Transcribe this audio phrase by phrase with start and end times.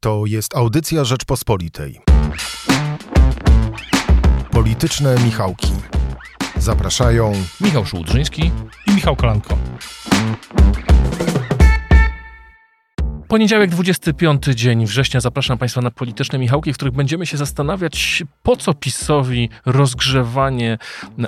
[0.00, 2.00] To jest audycja Rzeczpospolitej.
[4.50, 5.72] Polityczne Michałki.
[6.56, 8.50] Zapraszają Michał Szułdrzyński
[8.86, 9.58] i Michał Kolanko.
[13.28, 15.20] Poniedziałek, 25 dzień września.
[15.20, 20.78] Zapraszam Państwa na polityczne Michałki, w których będziemy się zastanawiać, po co PiSowi rozgrzewanie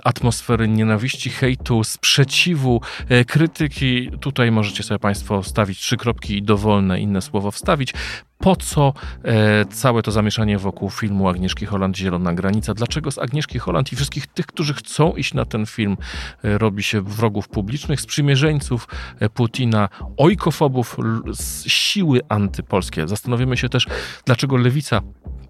[0.04, 4.10] atmosfery nienawiści, hejtu, sprzeciwu, e, krytyki.
[4.20, 7.94] Tutaj możecie sobie Państwo wstawić trzy kropki i dowolne inne słowo wstawić
[8.40, 8.92] po co
[9.24, 12.74] e, całe to zamieszanie wokół filmu Agnieszki Holland Zielona Granica?
[12.74, 15.96] Dlaczego z Agnieszki Holland i wszystkich tych, którzy chcą iść na ten film,
[16.44, 18.88] e, robi się wrogów publicznych, sprzymierzeńców
[19.20, 20.96] e, Putina, ojkofobów,
[21.66, 23.08] siły antypolskie?
[23.08, 23.86] Zastanowimy się też,
[24.24, 25.00] dlaczego lewica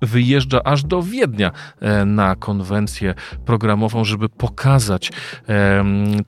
[0.02, 1.50] wyjeżdża aż do Wiednia
[1.80, 3.14] e, na konwencję
[3.44, 5.12] programową, żeby pokazać,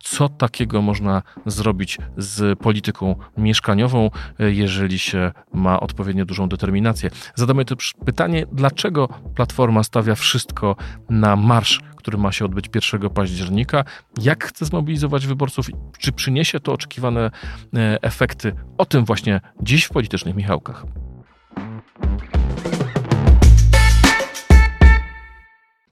[0.00, 7.10] co takiego można zrobić z polityką mieszkaniową, e, jeżeli się ma odpowiednio dużą determinację.
[7.34, 10.76] Zadamy też pytanie, dlaczego Platforma stawia wszystko
[11.10, 13.84] na marsz który ma się odbyć 1 października.
[14.22, 15.66] Jak chce zmobilizować wyborców?
[15.98, 17.30] Czy przyniesie to oczekiwane
[17.74, 18.54] e, efekty?
[18.78, 20.84] O tym właśnie dziś w politycznych Michałkach.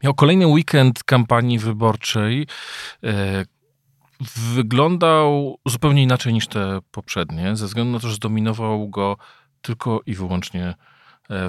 [0.03, 2.47] Miał kolejny weekend kampanii wyborczej.
[3.05, 3.45] E,
[4.55, 9.17] wyglądał zupełnie inaczej niż te poprzednie, ze względu na to, że zdominował go
[9.63, 10.75] tylko i wyłącznie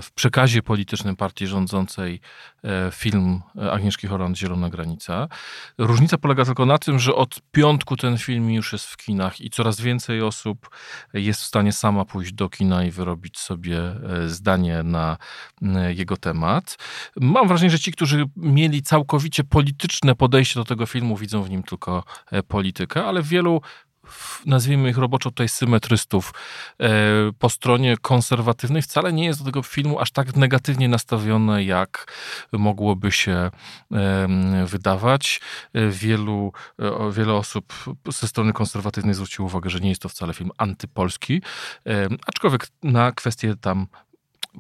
[0.01, 2.19] w przekazie politycznym partii rządzącej
[2.63, 5.27] e, film Agnieszki Holland Zielona Granica.
[5.77, 9.49] Różnica polega tylko na tym, że od piątku ten film już jest w kinach i
[9.49, 10.69] coraz więcej osób
[11.13, 15.17] jest w stanie sama pójść do kina i wyrobić sobie e, zdanie na
[15.89, 16.77] jego temat.
[17.15, 21.63] Mam wrażenie, że ci, którzy mieli całkowicie polityczne podejście do tego filmu, widzą w nim
[21.63, 22.03] tylko
[22.47, 23.61] politykę, ale wielu
[24.45, 26.33] nazwijmy ich roboczo tutaj symetrystów
[26.79, 26.89] e,
[27.39, 32.13] po stronie konserwatywnej wcale nie jest do tego filmu aż tak negatywnie nastawione, jak
[32.51, 33.51] mogłoby się
[34.65, 35.41] wydawać.
[35.73, 37.73] E, wielu, e, wiele osób
[38.07, 41.41] ze strony konserwatywnej zwróciło uwagę, że nie jest to wcale film antypolski,
[42.27, 43.87] aczkolwiek na kwestie tam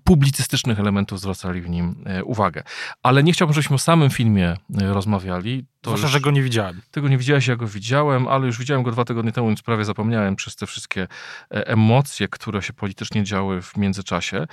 [0.03, 2.63] publicystycznych elementów zwracali w nim e, uwagę.
[3.03, 4.47] Ale nie chciałbym, żebyśmy o samym filmie
[4.81, 5.65] e, rozmawiali.
[5.83, 6.81] Zwłaszcza, że go nie widziałem.
[6.91, 9.85] Tego nie widziałeś, ja go widziałem, ale już widziałem go dwa tygodnie temu, więc prawie
[9.85, 11.07] zapomniałem przez te wszystkie
[11.51, 14.47] e, emocje, które się politycznie działy w międzyczasie.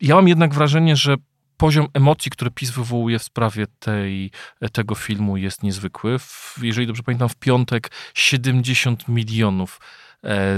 [0.00, 1.16] Ja mam jednak wrażenie, że
[1.56, 4.30] poziom emocji, który PiS wywołuje w sprawie tej,
[4.72, 6.16] tego filmu jest niezwykły.
[6.62, 9.80] Jeżeli dobrze pamiętam, w piątek 70 milionów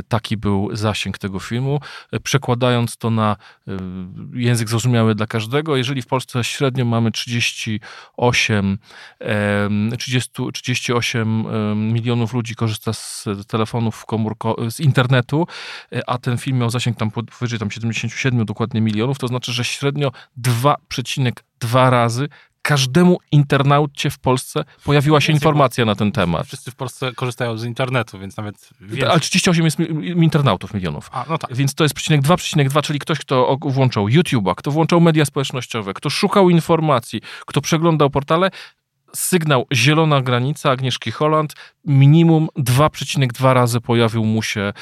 [0.08, 1.80] taki był zasięg tego filmu.
[2.12, 3.36] E, przekładając to na
[3.68, 3.72] e,
[4.32, 8.78] język zrozumiały dla każdego, jeżeli w Polsce średnio mamy 38,
[9.98, 11.44] 30, 38
[11.92, 15.46] milionów ludzi korzysta z telefonów komórko, z internetu,
[16.06, 20.12] a ten film miał zasięg tam powyżej tam 77 dokładnie milionów, to znaczy, że średnio
[20.42, 22.28] 2,2 razy
[22.62, 26.46] każdemu internaucie w Polsce pojawiła się informacja na ten temat.
[26.46, 29.08] Wszyscy w Polsce korzystają z internetu, więc nawet więcej.
[29.08, 31.10] Ale 38 jest internautów milionów.
[31.12, 31.54] A, no tak.
[31.54, 35.24] Więc to jest przecinek 2, przecinek 2, czyli ktoś, kto włączał YouTube'a, kto włączał media
[35.24, 38.50] społecznościowe, kto szukał informacji, kto przeglądał portale,
[39.14, 41.54] sygnał zielona granica Agnieszki Holland
[41.84, 44.72] minimum 2,2 razy pojawił mu się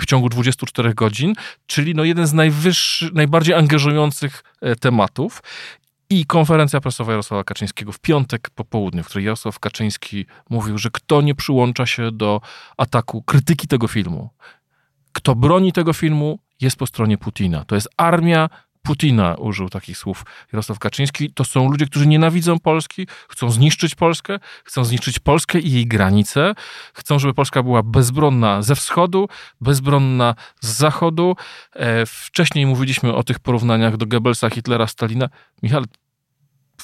[0.00, 1.34] w ciągu 24 godzin,
[1.66, 5.42] czyli no jeden z najwyższych, najbardziej angażujących e, tematów.
[6.12, 10.90] I konferencja prasowa Jarosława Kaczyńskiego w piątek po południu, w której Jarosław Kaczyński mówił, że
[10.92, 12.40] kto nie przyłącza się do
[12.76, 14.30] ataku krytyki tego filmu,
[15.12, 17.64] kto broni tego filmu, jest po stronie Putina.
[17.64, 18.48] To jest armia
[18.82, 21.32] Putina, użył takich słów Jarosław Kaczyński.
[21.32, 26.54] To są ludzie, którzy nienawidzą Polski, chcą zniszczyć Polskę, chcą zniszczyć Polskę i jej granice,
[26.94, 29.28] chcą, żeby Polska była bezbronna ze wschodu,
[29.60, 31.36] bezbronna z zachodu.
[31.72, 35.28] E, wcześniej mówiliśmy o tych porównaniach do Goebbelsa, Hitlera, Stalina.
[35.62, 35.84] Michał,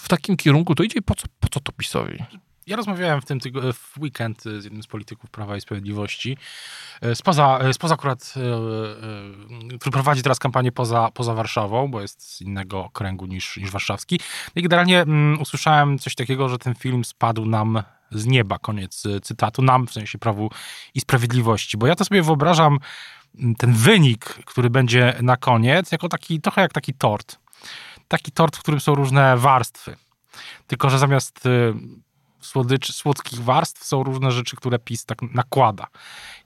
[0.02, 2.18] w takim kierunku to idzie po co, po co to PiSowi?
[2.68, 6.36] Ja rozmawiałem w tym tygo, w weekend z jednym z polityków Prawa i Sprawiedliwości,
[7.00, 12.36] e, spoza, e, spoza akurat, e, który prowadzi teraz kampanię poza, poza Warszawą, bo jest
[12.36, 14.20] z innego okręgu niż, niż warszawski.
[14.56, 19.62] I generalnie um, usłyszałem coś takiego, że ten film spadł nam z nieba, koniec cytatu,
[19.62, 20.50] nam w sensie Prawu
[20.94, 22.78] i Sprawiedliwości, bo ja to sobie wyobrażam
[23.58, 27.38] ten wynik, który będzie na koniec, jako taki, trochę jak taki tort
[28.08, 29.96] taki tort, w którym są różne warstwy.
[30.66, 31.74] Tylko, że zamiast y,
[32.40, 35.86] słodycz, słodkich warstw są różne rzeczy, które PiS tak nakłada.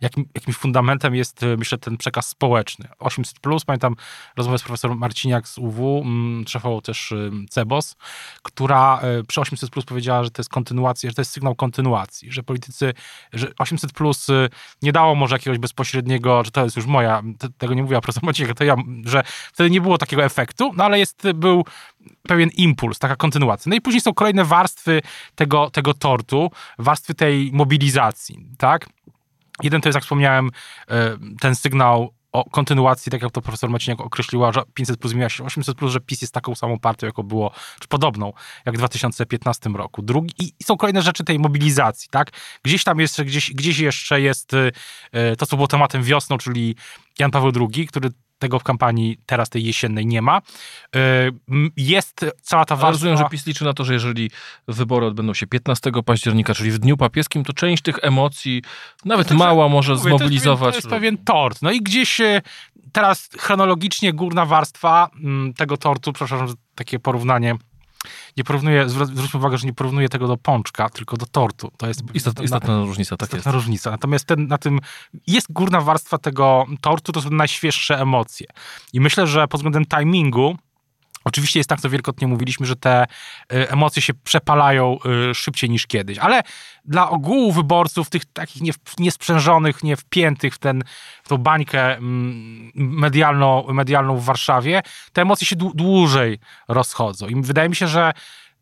[0.01, 2.89] Jakim, jakimś fundamentem jest, e, myślę, ten przekaz społeczny.
[2.99, 3.97] 800+, plus, pamiętam
[4.37, 7.15] rozmowę z profesor Marciniak z UW, mm, szefował też
[7.51, 7.97] CEBOS,
[8.43, 12.33] która e, przy 800+, plus powiedziała, że to jest kontynuacja, że to jest sygnał kontynuacji,
[12.33, 12.93] że politycy,
[13.33, 14.49] że 800+, plus e,
[14.83, 17.23] nie dało może jakiegoś bezpośredniego, że to jest już moja,
[17.59, 19.23] tego nie mówiła profesor Marciniak, to ja, że
[19.53, 21.65] wtedy nie było takiego efektu, no ale jest, był
[22.23, 23.71] pewien impuls, taka kontynuacja.
[23.71, 25.03] No i później są kolejne warstwy
[25.35, 28.89] tego, tego tortu, warstwy tej mobilizacji, tak?
[29.63, 30.51] Jeden to jest, jak wspomniałem,
[30.89, 35.29] e, ten sygnał o kontynuacji, tak jak to profesor Maciniak określiła, że 500 plus zmienia
[35.29, 38.33] się 800 plus, że PiS jest taką samą partią, jaką było, czy podobną,
[38.67, 40.03] jak w 2015 roku.
[40.03, 42.31] Drugi, I są kolejne rzeczy tej mobilizacji, tak?
[42.63, 44.53] Gdzieś tam jeszcze, gdzieś, gdzieś jeszcze jest
[45.13, 46.77] e, to, co było tematem wiosną, czyli
[47.19, 48.11] Jan Paweł II, który
[48.43, 50.43] tego w kampanii teraz tej jesiennej nie ma.
[51.77, 52.91] Jest cała ta warstwa...
[52.91, 54.31] rozumiem, że PiS liczy na to, że jeżeli
[54.69, 58.63] wybory odbędą się 15 października, czyli w Dniu Papieskim, to część tych emocji,
[59.05, 60.75] nawet to mała, może mówię, zmobilizować.
[60.75, 61.63] To jest, pewien, to jest pewien tort.
[61.63, 62.43] No i gdzieś e,
[62.93, 67.57] teraz chronologicznie górna warstwa mm, tego tortu, przepraszam, takie porównanie
[68.37, 71.71] nie porównuję, zwróćmy uwagę, że nie porównuję tego do pączka, tylko do tortu.
[71.77, 73.55] To jest istotna, istotna różnica, tak istotna jest.
[73.55, 73.91] różnica.
[73.91, 74.81] Natomiast ten, na tym
[75.27, 78.47] jest górna warstwa tego tortu, to są najświeższe emocje.
[78.93, 80.57] I myślę, że pod względem timingu
[81.25, 83.07] Oczywiście jest tak, co wielokrotnie mówiliśmy, że te
[83.53, 84.99] y, emocje się przepalają
[85.31, 86.43] y, szybciej niż kiedyś, ale
[86.85, 88.63] dla ogółu wyborców, tych takich
[88.99, 90.85] niesprzężonych, nie wpiętych w, ten,
[91.23, 94.83] w tą bańkę mm, medialną, medialną w Warszawie,
[95.13, 96.39] te emocje się dłużej
[96.69, 97.27] rozchodzą.
[97.27, 98.13] I wydaje mi się, że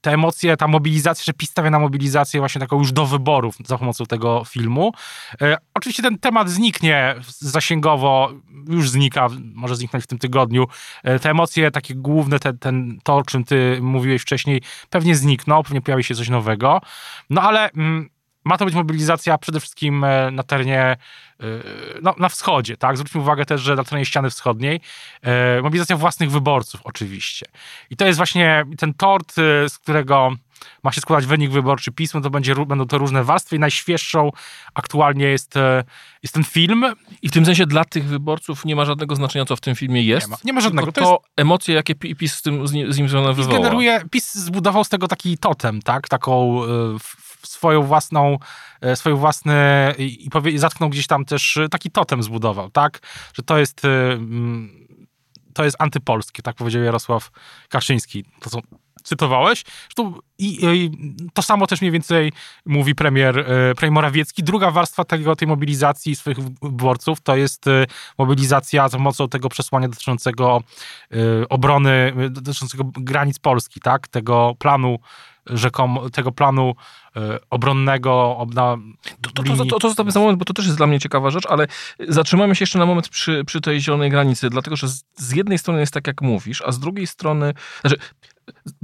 [0.00, 3.78] te emocje, ta mobilizacja, że PiS stawia na mobilizację właśnie taką już do wyborów za
[3.78, 4.92] pomocą tego filmu.
[5.42, 8.32] E, oczywiście ten temat zniknie zasięgowo,
[8.68, 10.66] już znika, może zniknąć w tym tygodniu.
[11.02, 15.62] E, te emocje takie główne, te, ten, to o czym ty mówiłeś wcześniej, pewnie znikną,
[15.62, 16.80] pewnie pojawi się coś nowego.
[17.30, 17.70] No ale...
[17.70, 18.10] Mm,
[18.44, 20.96] ma to być mobilizacja przede wszystkim e, na terenie, e,
[22.02, 22.96] no, na wschodzie, tak?
[22.96, 24.80] Zwróćmy uwagę też, że na terenie ściany wschodniej.
[25.22, 27.46] E, mobilizacja własnych wyborców, oczywiście.
[27.90, 29.34] I to jest właśnie ten tort,
[29.68, 30.32] z którego
[30.82, 34.30] ma się składać wynik wyborczy pismo, to będzie, będą to różne warstwy i najświeższą
[34.74, 35.54] aktualnie jest,
[36.22, 36.84] jest ten film.
[37.22, 40.02] I w tym sensie dla tych wyborców nie ma żadnego znaczenia, co w tym filmie
[40.02, 40.26] jest.
[40.26, 40.92] Nie ma, nie ma żadnego.
[40.92, 41.32] To, to jest...
[41.36, 43.62] emocje, jakie PiS z, tym, z nim związane wywołał.
[43.62, 46.08] generuje, PiS zbudował z tego taki totem, tak?
[46.08, 46.60] Taką
[47.42, 48.38] swoją własną,
[48.80, 49.54] e, swoją własny
[49.98, 53.00] i powie, zatknął gdzieś tam też e, taki totem zbudował, tak?
[53.34, 54.86] Że to jest e, mm,
[55.54, 57.30] to jest antypolskie, tak powiedział Jarosław
[57.68, 58.24] Kaczyński.
[58.40, 58.60] To co
[59.02, 59.64] cytowałeś.
[59.82, 60.90] Zresztą i, i,
[61.34, 62.32] to samo też mniej więcej
[62.66, 63.46] mówi premier,
[63.76, 64.42] premier Morawiecki.
[64.42, 67.64] Druga warstwa tego, tej mobilizacji swoich wyborców to jest
[68.18, 70.62] mobilizacja za pomocą tego przesłania dotyczącego
[71.48, 74.08] obrony, dotyczącego granic Polski, tak?
[74.08, 74.98] Tego planu
[75.52, 76.74] rzekomo, tego planu
[77.16, 78.46] e, obronnego.
[78.54, 78.76] Na
[79.20, 81.30] to, to, to, to, to zostawmy za moment, bo to też jest dla mnie ciekawa
[81.30, 81.66] rzecz, ale
[82.08, 85.58] zatrzymamy się jeszcze na moment przy, przy tej zielonej granicy, dlatego że z, z jednej
[85.58, 87.96] strony jest tak, jak mówisz, a z drugiej strony, znaczy,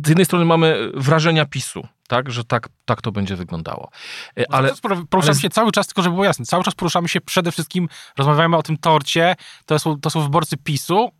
[0.05, 3.91] z jednej strony mamy wrażenia PiSu, tak, że tak, tak to będzie wyglądało.
[4.39, 4.73] E, ale
[5.11, 5.41] poruszamy ale...
[5.41, 7.89] się cały czas, tylko żeby było jasne, cały czas poruszamy się przede wszystkim,
[8.19, 9.37] rozmawiamy o tym torcie,
[9.67, 11.11] to są, to są wyborcy PiSu,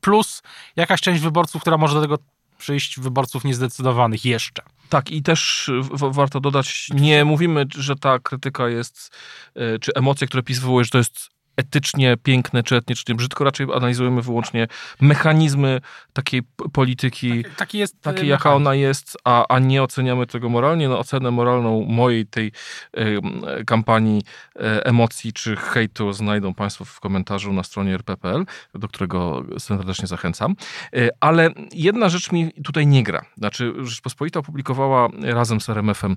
[0.00, 0.42] plus
[0.76, 2.18] jakaś część wyborców, która może do tego
[2.58, 4.62] przyjść wyborców niezdecydowanych jeszcze.
[4.88, 9.16] Tak, i też warto dodać, nie mówimy, że ta krytyka jest,
[9.54, 13.66] e, czy emocje, które PiS wywołuje, że to jest etycznie piękne czy etycznie brzydko, raczej
[13.74, 14.66] analizujemy wyłącznie
[15.00, 15.80] mechanizmy
[16.12, 16.42] takiej
[16.72, 20.88] polityki, taki, taki jest takiej jaka ona jest, a, a nie oceniamy tego moralnie.
[20.88, 22.52] No, ocenę moralną mojej tej
[22.98, 23.20] y,
[23.66, 24.22] kampanii
[24.56, 30.56] y, emocji czy hejtu znajdą Państwo w komentarzu na stronie rp.pl, do którego serdecznie zachęcam.
[30.96, 33.24] Y, ale jedna rzecz mi tutaj nie gra.
[33.36, 36.16] Znaczy Rzeczpospolita opublikowała razem z RMF-em,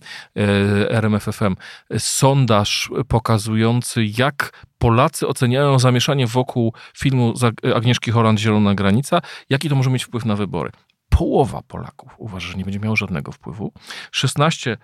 [0.89, 1.55] RMFFM
[1.97, 7.33] sondaż pokazujący jak Polacy oceniają zamieszanie wokół filmu
[7.75, 10.71] Agnieszki Holland Zielona Granica, jaki to może mieć wpływ na wybory.
[11.09, 13.73] Połowa Polaków uważa, że nie będzie miało żadnego wpływu.
[14.13, 14.77] 16%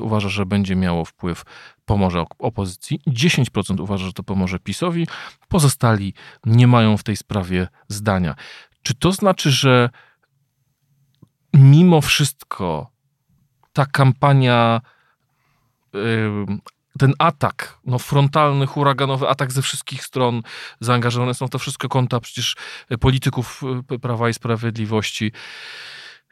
[0.00, 1.42] uważa, że będzie miało wpływ,
[1.84, 3.00] pomoże opozycji.
[3.08, 5.06] 10% uważa, że to pomoże PiSowi.
[5.48, 6.14] Pozostali
[6.46, 8.34] nie mają w tej sprawie zdania.
[8.82, 9.90] Czy to znaczy, że
[11.54, 12.90] mimo wszystko
[13.72, 14.80] ta kampania
[16.96, 20.42] ten atak, no frontalny, huraganowy atak ze wszystkich stron,
[20.80, 22.56] zaangażowane są w to wszystko konta przecież
[22.88, 25.32] e, polityków e, Prawa i Sprawiedliwości.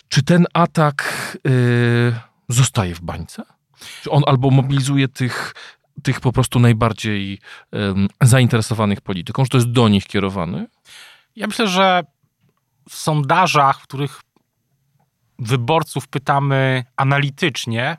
[0.08, 2.14] Czy ten atak yy,
[2.48, 3.42] zostaje w bańce?
[4.02, 5.54] Czy on albo mobilizuje tych,
[6.02, 7.38] tych po prostu najbardziej
[8.20, 10.66] zainteresowanych polityką, że to jest do nich kierowany?
[11.36, 12.04] Ja myślę, że
[12.88, 14.20] w sondażach, w których
[15.38, 17.96] wyborców pytamy analitycznie,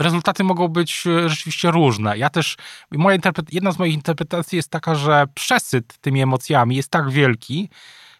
[0.00, 2.18] rezultaty mogą być e, rzeczywiście różne.
[2.18, 2.56] Ja też,
[2.90, 3.18] moja
[3.52, 7.68] jedna z moich interpretacji jest taka, że przesyt tymi emocjami jest tak wielki,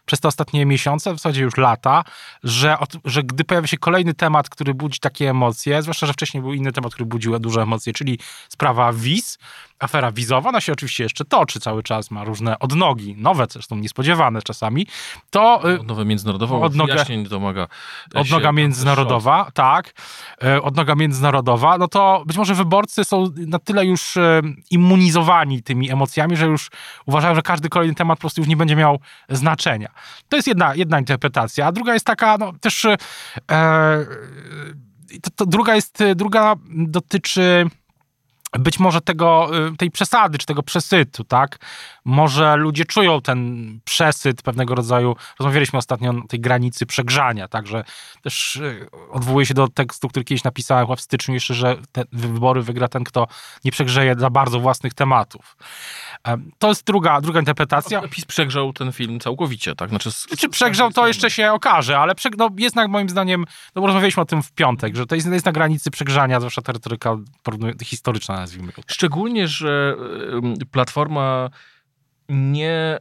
[0.05, 2.03] przez te ostatnie miesiące, w zasadzie już lata,
[2.43, 6.53] że, że gdy pojawia się kolejny temat, który budzi takie emocje, zwłaszcza, że wcześniej był
[6.53, 9.37] inny temat, który budził duże emocje, czyli sprawa wiz,
[9.83, 14.41] afera wizowa, ona się oczywiście jeszcze toczy cały czas, ma różne odnogi, nowe zresztą niespodziewane
[14.41, 14.87] czasami,
[15.29, 15.69] to...
[15.69, 17.67] Y, Odnogę międzynarodową, odnogę, wyjaśnień domaga
[18.13, 19.93] Odnoga międzynarodowa, tak,
[20.43, 25.91] y, odnoga międzynarodowa, no to być może wyborcy są na tyle już y, immunizowani tymi
[25.91, 26.69] emocjami, że już
[27.05, 28.99] uważają, że każdy kolejny temat po prostu już nie będzie miał
[29.29, 29.89] znaczenia.
[30.29, 32.85] To jest jedna, jedna interpretacja, a druga jest taka, no też...
[32.85, 34.05] E,
[35.21, 37.69] to, to druga jest, druga dotyczy
[38.59, 41.59] być może tego, y, tej przesady, czy tego przesytu, tak?
[42.05, 47.83] Może ludzie czują ten przesyt pewnego rodzaju, rozmawialiśmy ostatnio o tej granicy przegrzania, także
[48.21, 52.61] też y, odwołuję się do tekstu, który kiedyś napisałem w styczniu jeszcze, że te wybory
[52.61, 53.27] wygra ten, kto
[53.65, 55.57] nie przegrzeje za bardzo własnych tematów.
[56.57, 58.01] To jest druga, druga interpretacja.
[58.07, 59.89] PiS przegrzał ten film całkowicie, tak?
[59.89, 63.45] Znaczy, z, Czy przegrzał, to jeszcze się okaże, ale przeg, no, jest na, moim zdaniem,
[63.75, 66.61] no bo rozmawialiśmy o tym w piątek, że to jest, jest na granicy przegrzania, zwłaszcza
[66.61, 67.17] ta retoryka
[67.83, 68.81] historyczna, nazwijmy to.
[68.87, 69.95] Szczególnie, że
[70.71, 71.49] Platforma
[72.29, 72.99] nie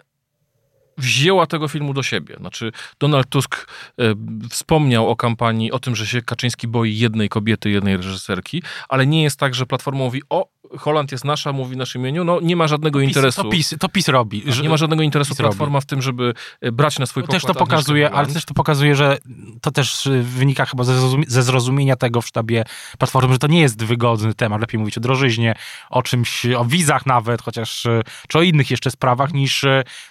[0.99, 2.37] wzięła tego filmu do siebie.
[2.41, 3.67] Znaczy, Donald Tusk
[3.99, 4.15] e,
[4.51, 9.23] wspomniał o kampanii, o tym, że się Kaczyński boi jednej kobiety, jednej reżyserki, ale nie
[9.23, 10.49] jest tak, że Platforma mówi, o,
[10.79, 13.43] Holand jest nasza, mówi w naszym imieniu, no nie ma żadnego to PiS, interesu.
[13.43, 14.43] To PiS, to PiS robi.
[14.47, 15.83] Że, nie ma żadnego interesu PiS Platforma robi.
[15.83, 17.43] w tym, żeby e, brać na swój pokład.
[17.43, 19.19] Też to pokazuje, ale też to pokazuje, że
[19.61, 20.95] to też e, wynika chyba ze,
[21.27, 22.65] ze zrozumienia tego w sztabie
[22.99, 24.61] Platformy, że to nie jest wygodny temat.
[24.61, 25.55] Lepiej mówić o drożyźnie,
[25.91, 29.65] o czymś, o wizach nawet, chociaż, e, czy o innych jeszcze sprawach niż,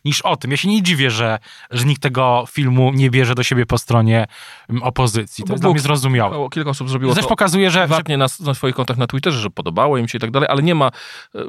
[0.05, 0.51] niż o tym.
[0.51, 1.39] Ja się nie dziwię, że,
[1.71, 4.27] że nikt tego filmu nie bierze do siebie po stronie
[4.81, 5.43] opozycji.
[5.43, 6.49] To no, jest dla mnie zrozumiałe.
[6.49, 7.79] Kilka osób zrobiło to też pokazuje, że...
[7.79, 10.63] Prywatnie na, na swoich kontach na Twitterze, że podobało im się i tak dalej, ale
[10.63, 10.91] nie ma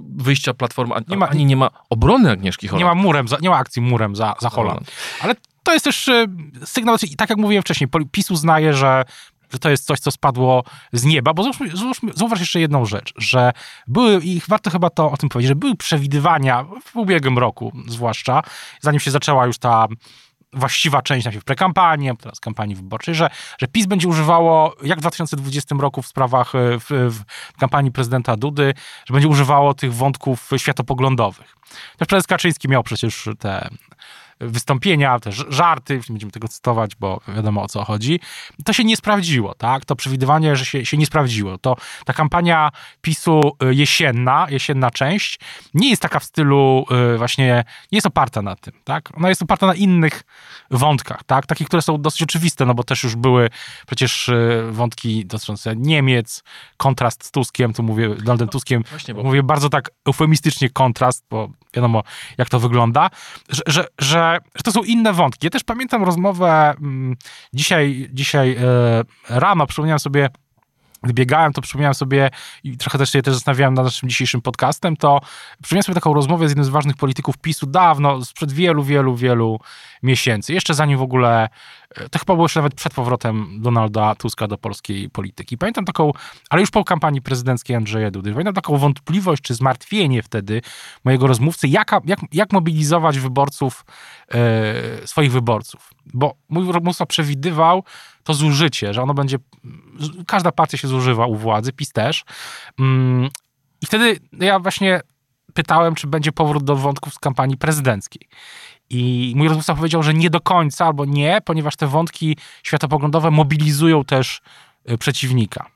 [0.01, 2.81] wyjścia Platformy, nie ma, ani nie ma obrony Agnieszki Holland.
[2.81, 4.91] Nie ma, murem za, nie ma akcji murem za, za Holland.
[5.21, 6.27] Ale to jest też e,
[6.65, 9.05] sygnał, tak jak mówiłem wcześniej, PiS uznaje, że
[9.53, 11.51] że to jest coś, co spadło z nieba, bo
[12.15, 13.53] zauważ jeszcze jedną rzecz, że
[13.87, 18.43] były, i warto chyba to o tym powiedzieć, że były przewidywania w ubiegłym roku zwłaszcza,
[18.81, 19.87] zanim się zaczęła już ta
[20.53, 25.01] właściwa część najpierw prekampanii, a teraz kampanii wyborczej, że, że PiS będzie używało, jak w
[25.01, 28.75] 2020 roku w sprawach, e, w, w kampanii prezydenta Dudy,
[29.07, 31.57] że będzie używało tych wątków światopoglądowych.
[31.99, 33.69] Też prezes Kaczyński miał przecież te
[34.43, 38.21] wystąpienia, też żarty, nie będziemy tego cytować, bo wiadomo o co chodzi.
[38.65, 39.85] To się nie sprawdziło, tak?
[39.85, 41.59] To przewidywanie, że się, się nie sprawdziło.
[41.59, 42.71] To ta kampania
[43.01, 45.41] PiSu y, jesienna, jesienna część,
[45.75, 46.85] nie jest taka w stylu
[47.15, 49.09] y, właśnie, nie jest oparta na tym, tak?
[49.17, 50.23] Ona jest oparta na innych
[50.71, 51.47] wątkach, tak?
[51.47, 53.51] Takich, które są dosyć oczywiste, no bo też już były
[53.87, 56.43] przecież y, wątki dotyczące Niemiec,
[56.77, 59.23] kontrast z Tuskiem, tu mówię, Donaldem Tuskiem, Właśnie, bo...
[59.23, 62.03] mówię bardzo tak eufemistycznie kontrast, bo wiadomo,
[62.39, 63.11] jak to wygląda,
[63.49, 65.47] że, że, że, że to są inne wątki.
[65.47, 67.17] Ja też pamiętam rozmowę mm,
[67.53, 70.29] dzisiaj, dzisiaj e, rano, przypomniałem sobie
[71.03, 72.31] gdy biegałem, to przypomniałem sobie
[72.65, 75.21] i trochę też się też zastanawiałem nad naszym dzisiejszym podcastem, to
[75.63, 79.61] przypomniałem sobie taką rozmowę z jednym z ważnych polityków PiSu dawno, sprzed wielu, wielu, wielu
[80.03, 80.53] miesięcy.
[80.53, 81.49] Jeszcze zanim w ogóle,
[81.95, 85.59] e, to chyba było jeszcze nawet przed powrotem Donalda Tuska do polskiej polityki.
[85.59, 86.13] Pamiętam taką,
[86.51, 90.63] ale już po kampanii prezydenckiej Andrzeja Dudy, pamiętam taką wątpliwość czy zmartwienie wtedy
[91.05, 93.85] mojego rozmówcy, jaka, jak, jak mobilizować wyborców,
[94.35, 95.91] e, swoich wyborców.
[96.15, 97.85] Bo mój rozmówca przewidywał
[98.25, 99.39] to zużycie, że ono będzie,
[100.27, 102.25] każda partia się zużywa u władzy, PiS też.
[102.79, 103.29] Mm,
[103.83, 105.01] I wtedy ja właśnie
[105.55, 108.29] pytałem, czy będzie powrót do wątków z kampanii prezydenckiej.
[108.91, 114.05] I mój rozmówca powiedział, że nie do końca albo nie, ponieważ te wątki światopoglądowe mobilizują
[114.05, 114.41] też
[114.91, 115.67] y, przeciwnika.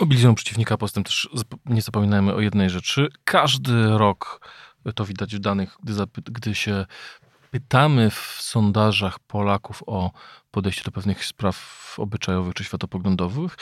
[0.00, 1.28] Mobilizują przeciwnika, poza tym też
[1.66, 3.08] nie zapominajmy o jednej rzeczy.
[3.24, 4.48] Każdy rok,
[4.94, 5.94] to widać w danych, gdy,
[6.24, 6.86] gdy się
[7.50, 10.10] pytamy w sondażach Polaków o
[10.52, 13.56] podejście do pewnych spraw obyczajowych czy światopoglądowych,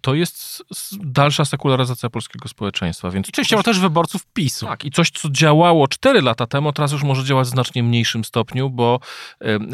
[0.00, 0.62] to jest
[1.00, 3.10] dalsza sekularyzacja polskiego społeczeństwa.
[3.10, 4.66] Więc I częściowo też wyborców PiSu.
[4.66, 8.24] Tak, i coś, co działało 4 lata temu, teraz już może działać w znacznie mniejszym
[8.24, 9.00] stopniu, bo,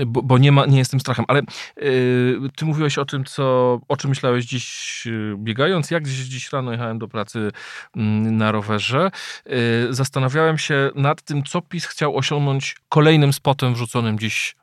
[0.06, 1.24] bo, bo nie, ma, nie jest tym strachem.
[1.28, 1.42] Ale
[1.76, 5.90] yy, ty mówiłeś o tym, co, o czym myślałeś dziś y, biegając.
[5.90, 7.52] Jak dziś, dziś rano jechałem do pracy
[7.96, 9.10] mm, na rowerze,
[9.46, 9.52] yy,
[9.90, 14.57] zastanawiałem się nad tym, co PiS chciał osiągnąć kolejnym spotem wrzuconym dziś Y,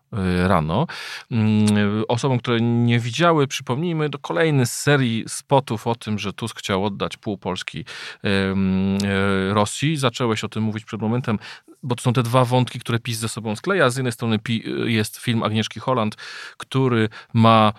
[0.47, 0.87] rano.
[1.31, 6.59] Mm, osobom, które nie widziały, przypomnijmy, do kolejny z serii spotów o tym, że Tusk
[6.59, 9.97] chciał oddać pół Polski y, y, Rosji.
[9.97, 11.39] Zacząłeś o tym mówić przed momentem,
[11.83, 13.89] bo to są te dwa wątki, które PiS ze sobą skleja.
[13.89, 14.39] Z jednej strony
[14.85, 16.15] jest film Agnieszki Holland,
[16.57, 17.73] który ma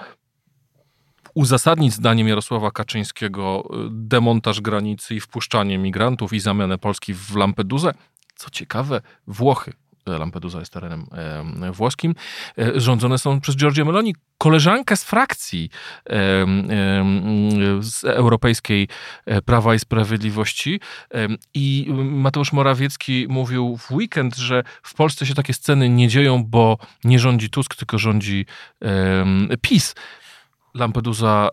[1.35, 7.95] uzasadnić zdaniem Jarosława Kaczyńskiego demontaż granicy i wpuszczanie migrantów i zamianę Polski w Lampedusę.
[8.37, 9.73] Co ciekawe, Włochy
[10.07, 11.07] Lampedusa jest terenem
[11.63, 12.15] e, włoskim,
[12.59, 15.71] e, rządzone są przez Giorgio Meloni, koleżankę z frakcji
[16.07, 16.11] e,
[17.81, 18.89] z Europejskiej
[19.45, 20.81] Prawa i Sprawiedliwości.
[21.55, 26.79] I Mateusz Morawiecki mówił w weekend, że w Polsce się takie sceny nie dzieją, bo
[27.05, 28.47] nie rządzi Tusk, tylko rządzi
[29.61, 29.95] PiS.
[30.75, 31.49] Lampedusa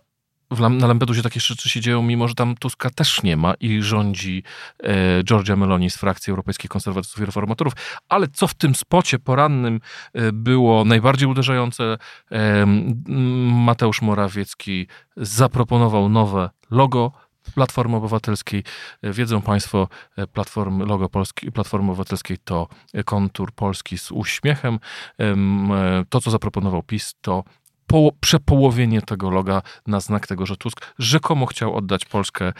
[0.59, 4.43] na Lampedusie takie rzeczy się dzieją, mimo że tam Tuska też nie ma i rządzi
[4.83, 7.73] e, Georgia Meloni z frakcji Europejskich Konserwatystów i Reformatorów.
[8.09, 9.79] Ale co w tym spocie porannym
[10.13, 11.97] e, było najbardziej uderzające,
[12.31, 12.65] e,
[13.65, 17.11] Mateusz Morawiecki zaproponował nowe logo
[17.55, 18.63] Platformy Obywatelskiej.
[19.01, 22.67] E, wiedzą Państwo, e, Platformy, logo Polski, Platformy Obywatelskiej to
[23.05, 24.79] kontur Polski z uśmiechem.
[25.19, 25.35] E,
[26.09, 27.43] to, co zaproponował PiS, to
[27.87, 32.53] po, przepołowienie tego loga na znak tego, że Tusk rzekomo chciał oddać Polskę,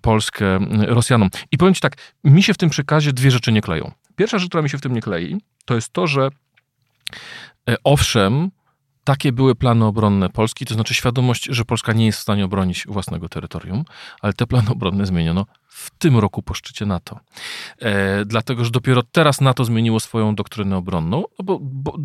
[0.00, 1.28] Polskę Rosjanom.
[1.52, 3.92] I powiem Ci tak, mi się w tym przekazie dwie rzeczy nie kleją.
[4.16, 6.28] Pierwsza rzecz, która mi się w tym nie klei, to jest to, że
[7.68, 8.50] e, owszem,
[9.04, 12.84] takie były plany obronne Polski, to znaczy świadomość, że Polska nie jest w stanie obronić
[12.88, 13.84] własnego terytorium,
[14.20, 17.20] ale te plany obronne zmieniono w tym roku po szczycie NATO.
[17.78, 21.96] E, dlatego, że dopiero teraz NATO zmieniło swoją doktrynę obronną, no bo, bo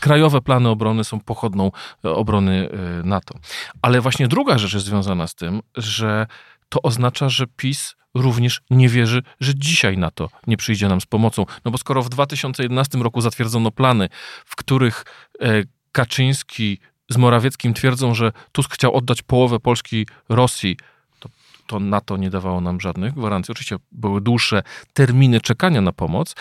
[0.00, 1.70] krajowe plany obrony są pochodną
[2.04, 3.34] e, obrony e, NATO.
[3.82, 6.26] Ale właśnie druga rzecz jest związana z tym, że
[6.68, 11.46] to oznacza, że PiS również nie wierzy, że dzisiaj NATO nie przyjdzie nam z pomocą.
[11.64, 14.08] No bo skoro w 2011 roku zatwierdzono plany,
[14.44, 15.04] w których
[15.40, 15.62] e,
[15.92, 16.78] Kaczyński
[17.10, 20.76] z Morawieckim twierdzą, że Tusk chciał oddać połowę Polski Rosji,
[21.18, 21.28] to,
[21.66, 23.52] to NATO nie dawało nam żadnych gwarancji.
[23.52, 24.62] Oczywiście były dłuższe
[24.92, 26.34] terminy czekania na pomoc,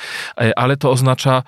[0.56, 1.44] ale to oznacza,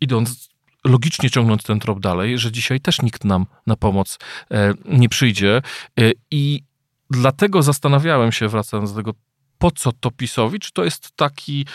[0.00, 0.48] idąc
[0.84, 4.18] logicznie ciągnąć ten trop dalej, że dzisiaj też nikt nam na pomoc
[4.50, 5.62] e, nie przyjdzie.
[6.00, 6.62] E, I
[7.10, 9.14] dlatego zastanawiałem się, wracając do tego,
[9.58, 10.60] po co to PiSowi?
[10.60, 11.66] Czy to jest taki,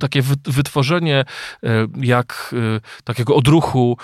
[0.00, 1.24] takie wytworzenie
[1.62, 2.54] e, jak
[3.04, 3.96] takiego odruchu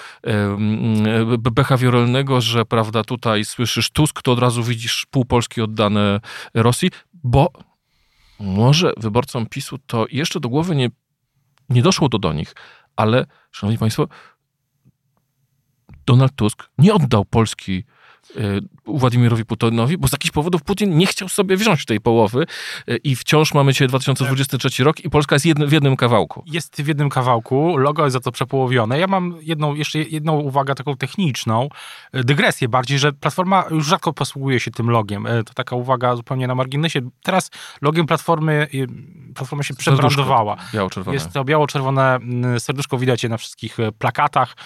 [1.39, 6.21] behawioralnego, że prawda, tutaj słyszysz Tusk, to od razu widzisz pół Polski oddane
[6.55, 7.53] Rosji, bo
[8.41, 10.91] może wyborcom PiSu to jeszcze do głowy nie,
[11.69, 12.55] nie doszło to do nich,
[12.97, 14.09] ale, szanowni państwo,
[16.07, 17.85] Donald Tusk nie oddał Polski
[18.87, 22.47] Władimirowi Putinowi, bo z jakichś powodów Putin nie chciał sobie wziąć tej połowy
[22.89, 26.45] e, i wciąż mamy dzisiaj 2023 rok i Polska jest jedny, w jednym kawałku.
[26.47, 28.99] Jest w jednym kawałku, logo jest za to przepołowione.
[28.99, 31.69] Ja mam jedną, jeszcze jedną uwagę taką techniczną,
[32.13, 35.29] e, dygresję bardziej, że Platforma już rzadko posługuje się tym logiem.
[35.47, 37.01] To taka uwaga zupełnie na marginesie.
[37.23, 37.51] Teraz
[37.83, 38.69] logiem Platformy,
[39.35, 40.57] Platforma się przebrandowała.
[40.75, 41.15] Biało-czerwone.
[41.15, 42.19] Jest to biało-czerwone
[42.59, 44.57] serduszko, widać je na wszystkich plakatach,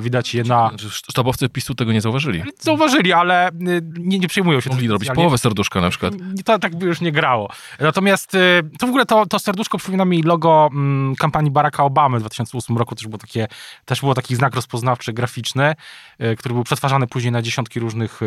[0.00, 0.70] widać je na...
[0.90, 2.42] Sztabowcy PiSu tego nie zauważyli
[2.76, 3.52] zauważyli, ale y,
[3.98, 6.14] nie, nie przejmują się Mogli robić połowę serduszka na przykład.
[6.44, 7.50] To tak by już nie grało.
[7.80, 12.18] Natomiast y, to w ogóle to, to serduszko przypomina mi logo mm, kampanii Baracka Obamy
[12.18, 12.94] w 2008 roku.
[12.94, 13.48] Też było, takie,
[13.84, 15.74] też było taki znak rozpoznawczy, graficzny,
[16.20, 18.20] y, który był przetwarzany później na dziesiątki różnych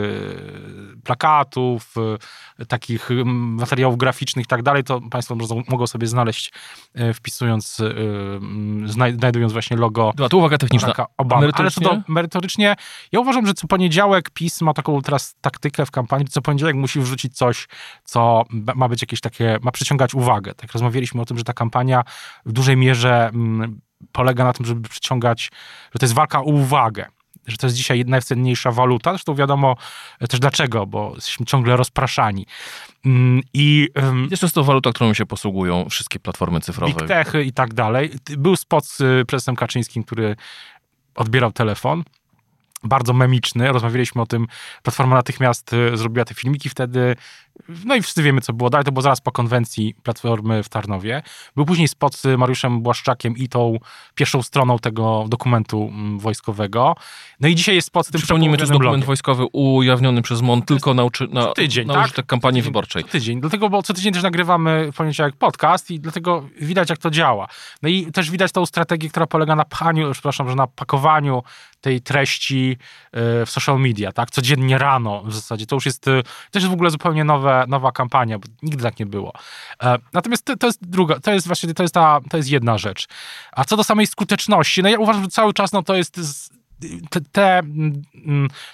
[1.03, 1.95] plakatów,
[2.67, 4.83] takich materiałów graficznych i tak dalej.
[4.83, 5.35] To Państwo
[5.67, 6.53] mogą sobie znaleźć
[7.13, 7.81] wpisując,
[8.85, 10.93] znajdując właśnie logo Była tu uwaga techniczna.
[11.17, 11.49] Obamy.
[11.53, 12.75] Ale to do, merytorycznie,
[13.11, 16.99] ja uważam, że co poniedziałek PiS ma taką teraz taktykę w kampanii, co poniedziałek musi
[16.99, 17.67] wrzucić coś,
[18.03, 18.43] co
[18.75, 20.53] ma być jakieś takie, ma przyciągać uwagę.
[20.53, 22.03] Tak rozmawialiśmy o tym, że ta kampania
[22.45, 25.51] w dużej mierze mm, polega na tym, żeby przyciągać,
[25.93, 27.05] że to jest walka o uwagę
[27.47, 29.11] że to jest dzisiaj najcenniejsza waluta.
[29.11, 29.75] Zresztą wiadomo
[30.19, 32.45] e, też dlaczego, bo jesteśmy ciągle rozpraszani.
[33.05, 33.89] Mm, I
[34.31, 36.93] jest to waluta, którą się posługują wszystkie platformy cyfrowe.
[36.93, 38.11] Big techy i tak dalej.
[38.37, 40.35] Był spot z e, prezesem Kaczyńskim, który
[41.15, 42.03] odbierał telefon
[42.85, 43.71] bardzo memiczny.
[43.71, 44.47] Rozmawialiśmy o tym,
[44.83, 47.15] Platforma natychmiast y, zrobiła te filmiki wtedy.
[47.85, 48.85] No i wszyscy wiemy, co było dalej.
[48.85, 51.23] To było zaraz po konwencji Platformy w Tarnowie.
[51.55, 53.79] Był później spot z Mariuszem Błaszczakiem i tą
[54.15, 56.95] pierwszą stroną tego dokumentu mm, wojskowego.
[57.39, 59.07] No i dzisiaj jest spot z tym Przypomnijmy, to jest dokument blogiem.
[59.07, 62.05] wojskowy ujawniony przez MON tylko na, na, tydzień, na tak?
[62.05, 63.03] użytek kampanii tydzień, wyborczej.
[63.03, 63.41] tydzień.
[63.41, 67.47] Dlatego, bo co tydzień też nagrywamy w poniedziałek podcast i dlatego widać, jak to działa.
[67.81, 71.43] No i też widać tą strategię, która polega na pchaniu, przepraszam, że na pakowaniu
[71.85, 72.77] tej treści
[73.11, 74.31] e, w social media, tak?
[74.31, 75.65] Codziennie rano w zasadzie.
[75.65, 78.99] To już jest, e, też jest w ogóle zupełnie nowe, nowa kampania, bo nigdy tak
[78.99, 79.33] nie było.
[79.83, 82.77] E, natomiast to, to jest druga, to jest właśnie, to jest ta, to jest jedna
[82.77, 83.07] rzecz.
[83.51, 86.19] A co do samej skuteczności, no ja uważam, że cały czas no to jest
[87.09, 88.03] te, te, mm,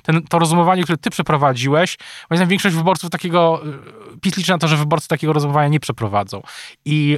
[0.03, 1.97] ten, to rozumowanie, które ty przeprowadziłeś,
[2.29, 3.62] moim większość wyborców takiego,
[4.21, 6.41] PiS liczy na to, że wyborcy takiego rozumowania nie przeprowadzą.
[6.86, 7.17] I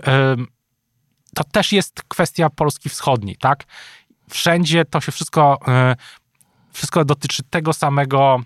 [1.36, 3.66] to też jest kwestia Polski Wschodniej, tak?
[4.30, 5.96] wszędzie to się wszystko, e,
[6.72, 8.40] wszystko dotyczy tego samego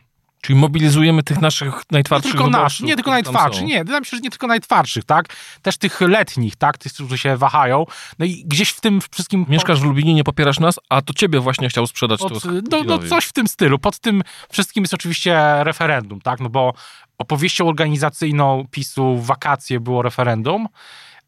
[0.48, 4.18] Czyli mobilizujemy tych naszych najtwardszych Nie tylko nasz, nie tylko najtwardszych, nie, wydaje mi się,
[4.18, 5.26] że nie tylko najtwardszych, tak?
[5.62, 6.78] Też tych letnich, tak?
[6.78, 7.86] Tych, którzy się wahają.
[8.20, 9.46] No i gdzieś w tym wszystkim...
[9.50, 12.84] Mieszkasz w Lublinie, nie popierasz nas, a to ciebie właśnie chciał sprzedać Pod, tu no,
[12.84, 13.80] no coś w tym stylu.
[13.80, 16.40] Pod tym wszystkim jest oczywiście referendum, tak?
[16.40, 16.74] No bo
[17.18, 20.68] opowieścią organizacyjną PiSu w wakacje było referendum.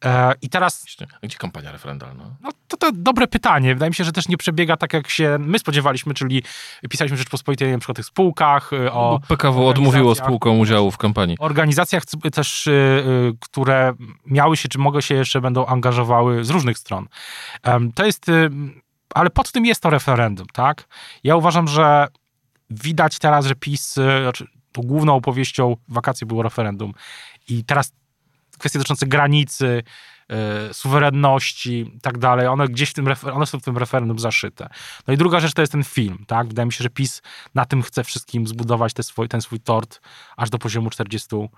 [0.04, 0.86] E, I teraz
[1.22, 2.24] Gdzie kampania referendalna?
[2.40, 3.74] no, to, to dobre pytanie.
[3.74, 6.42] Wydaje mi się, że też nie przebiega tak, jak się my spodziewaliśmy, czyli
[6.90, 10.98] pisaliśmy Rzeczpospolitej na przykład o tych spółkach, y, o Bo PKW odmówiło spółkom udziału w
[10.98, 11.36] kampanii.
[11.38, 13.92] organizacjach też, y, y, które
[14.26, 17.08] miały się, czy mogą się jeszcze będą angażowały z różnych stron.
[17.94, 18.26] To jest,
[19.14, 20.88] ale pod tym jest to referendum, tak?
[21.24, 22.08] Ja uważam, że
[22.70, 26.92] widać teraz, że PiS, znaczy tą główną opowieścią wakacje było referendum
[27.48, 27.92] i teraz
[28.60, 29.82] kwestie dotyczące granicy,
[30.70, 34.68] y, suwerenności i tak dalej, one gdzieś w tym, one są w tym referendum zaszyte.
[35.06, 36.48] No i druga rzecz to jest ten film, tak?
[36.48, 37.22] Wydaje mi się, że PiS
[37.54, 40.00] na tym chce wszystkim zbudować te swój, ten swój tort
[40.36, 41.48] aż do poziomu 40%.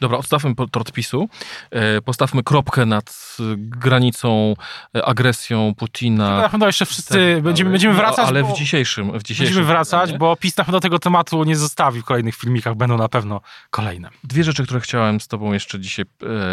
[0.00, 1.28] Dobra, odstawmy po- tort PiSu.
[1.70, 4.54] E, Postawmy kropkę nad y, granicą,
[4.96, 6.36] e, agresją Putina.
[6.36, 7.42] Na pewno jeszcze wszyscy Tak dalej.
[7.42, 10.18] będziemy, będziemy No, wracać, ale w dzisiejszym, w dzisiejszym będziemy wracać, programie.
[10.18, 14.08] bo PiS na pewno tego tematu nie zostawi w kolejnych filmikach, będą na pewno kolejne.
[14.24, 16.04] Dwie rzeczy, które chciałem z Tobą jeszcze dzisiaj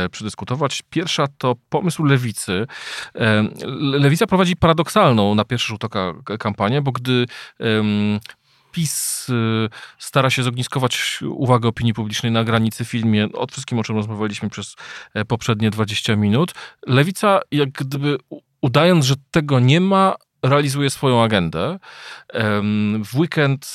[0.04, 0.84] e, przedyskutować.
[0.90, 2.68] Pierwsza to pomysł lewicy.
[3.16, 7.26] E, Le- lewica prowadzi paradoksalną na pierwszy rzut oka kampanię, bo gdy
[7.60, 8.20] em,
[8.72, 13.96] PiS y, stara się zogniskować uwagę opinii publicznej na granicy filmie, o wszystkim, o czym
[13.96, 14.76] rozmawialiśmy przez
[15.14, 16.54] e, poprzednie 20 minut,
[16.88, 18.18] lewica jak gdyby
[18.62, 21.80] udając, że tego nie ma, realizuje swoją agendę.
[23.04, 23.66] W weekend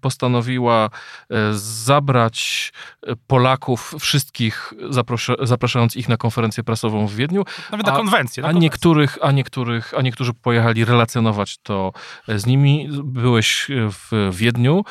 [0.00, 0.90] postanowiła
[1.30, 7.92] e, zabrać e, Polaków, wszystkich, zaproszę, zapraszając ich na konferencję prasową w Wiedniu, Nawet na
[7.92, 8.42] konwencję.
[8.42, 8.66] Na a konwencję.
[8.68, 11.92] niektórych, a niektórych, a niektórzy pojechali relacjonować to
[12.28, 12.88] e, z nimi.
[13.04, 14.84] Byłeś w Wiedniu.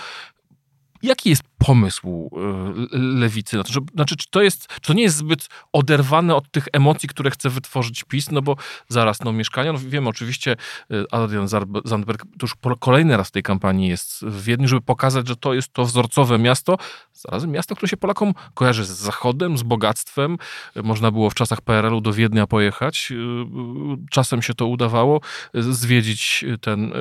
[1.03, 3.57] Jaki jest pomysł e, lewicy?
[3.57, 7.31] Znaczy, Znaczy, czy to, jest, czy to nie jest zbyt oderwane od tych emocji, które
[7.31, 8.31] chce wytworzyć PiS?
[8.31, 8.55] No bo
[8.87, 10.55] zaraz, no mieszkania, no wiemy oczywiście,
[10.91, 11.47] e, Adrian
[11.85, 15.73] Zandberg już kolejny raz w tej kampanii jest w Wiedniu, żeby pokazać, że to jest
[15.73, 16.77] to wzorcowe miasto,
[17.13, 20.37] zarazem miasto, które się Polakom kojarzy z zachodem, z bogactwem.
[20.83, 23.11] Można było w czasach PRL-u do Wiednia pojechać.
[23.11, 23.15] e,
[24.09, 25.21] Czasem się to udawało,
[25.53, 26.93] zwiedzić ten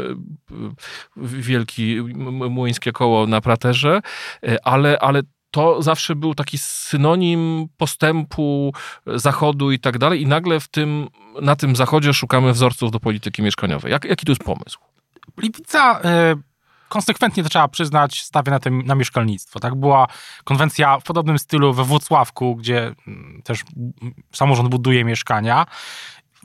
[1.16, 2.00] wielki
[2.50, 4.00] młyńskie koło na Praterze,
[4.64, 8.72] ale, ale to zawsze był taki synonim postępu
[9.06, 11.08] Zachodu i tak dalej i nagle w tym,
[11.42, 13.92] na tym Zachodzie szukamy wzorców do polityki mieszkaniowej.
[13.92, 14.78] Jak, jaki to jest pomysł?
[15.36, 16.36] Lewica e,
[16.88, 19.60] konsekwentnie, to trzeba przyznać, stawia na, tym, na mieszkalnictwo.
[19.60, 20.06] Tak była
[20.44, 23.64] konwencja w podobnym stylu we Włocławku, gdzie mm, też
[24.32, 25.66] samorząd buduje mieszkania.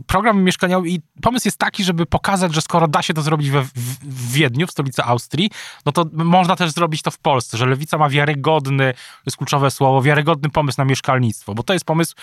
[0.08, 3.62] Program mieszkaniowy i pomysł jest taki, żeby pokazać, że skoro da się to zrobić we,
[3.62, 5.52] w, w Wiedniu, w stolicy Austrii,
[5.86, 9.72] no to można też zrobić to w Polsce, że lewica ma wiarygodny, to jest kluczowe
[9.72, 12.16] słowo, wiarygodny pomysł na mieszkalnictwo, bo to jest pomysł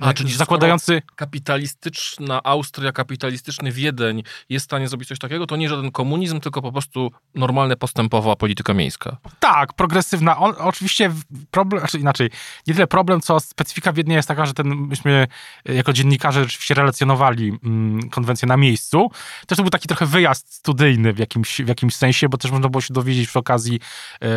[0.00, 1.02] A, e, czyli zakładający...
[1.16, 6.62] Kapitalistyczna Austria, kapitalistyczny Wiedeń jest w stanie zrobić coś takiego, to nie żaden komunizm, tylko
[6.62, 9.16] po prostu normalna postępowa polityka miejska.
[9.40, 10.38] Tak, progresywna.
[10.38, 11.12] On, oczywiście
[11.50, 12.30] problem, znaczy inaczej,
[12.66, 15.26] nie tyle problem, co specyfika Wiednia jest taka, że ten, myśmy
[15.64, 19.10] jako dziennikarze rzeczywiście relacjonowali mm, konwencję na miejscu.
[19.46, 22.68] Też to był taki trochę wyjazd studyjny w jakimś, w jakimś sensie, bo też można
[22.68, 23.80] było się dowiedzieć przy okazji
[24.22, 24.28] e,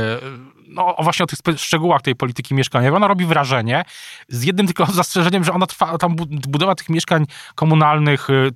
[0.67, 2.97] no, właśnie o tych szczegółach tej polityki mieszkaniowej.
[2.97, 3.85] Ona robi wrażenie,
[4.27, 8.49] z jednym tylko zastrzeżeniem, że ona trwa, tam bu- budowa tych mieszkań komunalnych e,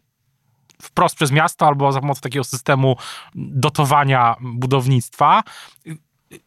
[0.82, 2.96] wprost przez miasto albo za pomocą takiego systemu
[3.36, 5.44] dotowania budownictwa.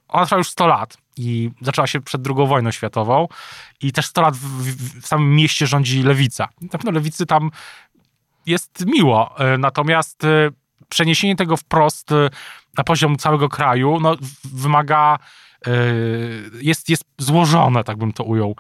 [0.09, 3.29] Ona trwa już 100 lat i zaczęła się przed II wojną światową
[3.81, 6.49] i też 100 lat w, w, w samym mieście rządzi lewica.
[6.61, 7.51] Na pewno lewicy tam
[8.47, 10.51] jest miło, e, natomiast e,
[10.89, 12.31] przeniesienie tego wprost e,
[12.79, 15.19] na poziom całego kraju no, wymaga,
[16.61, 18.57] jest, jest złożone, tak bym to ujął.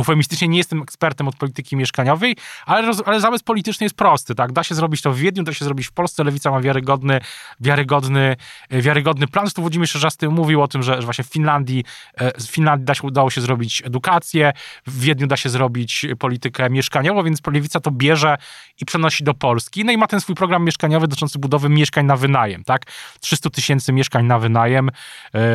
[0.00, 2.36] Eufemistycznie nie jestem ekspertem od polityki mieszkaniowej,
[2.66, 4.52] ale, roz, ale zamysł polityczny jest prosty, tak?
[4.52, 6.24] Da się zrobić to w Wiedniu, da się zrobić w Polsce.
[6.24, 7.20] Lewica ma wiarygodny,
[7.60, 8.36] wiarygodny,
[8.70, 9.46] e, wiarygodny plan.
[9.46, 11.84] Zresztą Włodzimierz Czerzasty mówił o tym, że, że właśnie w Finlandii,
[12.14, 14.52] e, w Finlandii da się, udało się zrobić edukację,
[14.86, 18.36] w Wiedniu da się zrobić politykę mieszkaniową, więc Lewica to bierze
[18.80, 19.84] i przenosi do Polski.
[19.84, 22.82] No i ma ten swój program mieszkaniowy dotyczący budowy mieszkań na wynajem, tak?
[23.20, 24.92] 300 tysięcy mieszkań na wynajem e,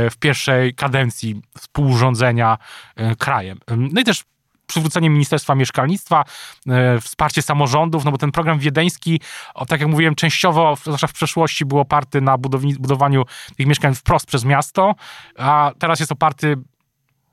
[0.09, 2.57] w pierwszej kadencji współrządzenia
[2.95, 3.59] e, krajem.
[3.77, 4.23] No i też
[4.67, 6.23] przywrócenie Ministerstwa Mieszkalnictwa,
[6.67, 9.21] e, wsparcie samorządów, no bo ten program wiedeński,
[9.67, 12.37] tak jak mówiłem, częściowo, zwłaszcza w przeszłości, był oparty na
[12.79, 13.23] budowaniu
[13.57, 14.95] tych mieszkań wprost przez miasto,
[15.37, 16.57] a teraz jest oparty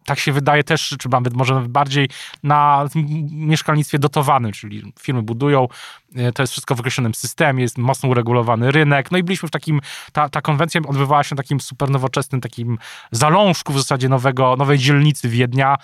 [0.04, 2.08] tak się wydaje też, czy nawet może bardziej
[2.42, 2.86] na
[3.30, 5.68] mieszkalnictwie dotowanym, czyli firmy budują,
[6.16, 9.10] e, to jest wszystko w określonym systemie, jest mocno uregulowany rynek.
[9.10, 9.80] No i byliśmy w takim,
[10.12, 12.78] ta, ta konwencja odbywała się w takim super nowoczesnym takim
[13.10, 15.76] zalążku w zasadzie nowego, nowej dzielnicy Wiednia,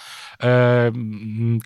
[0.43, 0.91] e,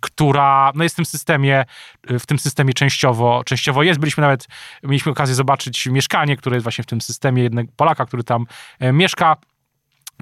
[0.01, 1.65] która no jest w tym systemie,
[2.09, 4.01] w tym systemie częściowo, częściowo jest.
[4.01, 4.49] Byliśmy nawet,
[4.83, 8.47] mieliśmy okazję zobaczyć mieszkanie, które jest właśnie w tym systemie jednego Polaka, który tam
[8.81, 9.37] e, mieszka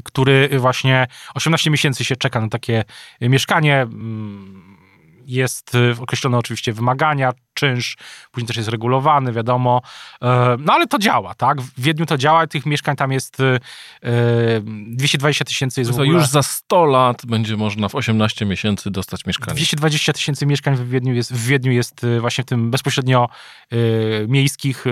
[0.04, 2.84] który właśnie 18 miesięcy się czeka na takie
[3.20, 3.80] mieszkanie.
[3.80, 4.70] Mm,
[5.30, 7.96] jest określone oczywiście wymagania, czynsz,
[8.30, 9.82] później też jest regulowany, wiadomo.
[10.22, 11.60] E, no ale to działa, tak?
[11.60, 13.36] W Wiedniu to działa, tych mieszkań tam jest
[14.86, 19.56] 220 e, tysięcy jest już za 100 lat będzie można w 18 miesięcy dostać mieszkanie.
[19.56, 23.28] 220 tysięcy mieszkań w Wiedniu jest, w Wiedniu jest e, właśnie w tym bezpośrednio
[24.28, 24.84] miejskich